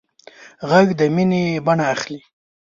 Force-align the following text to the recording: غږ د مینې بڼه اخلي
غږ 0.69 0.87
د 0.99 1.01
مینې 1.15 1.43
بڼه 1.65 1.85
اخلي 1.93 2.19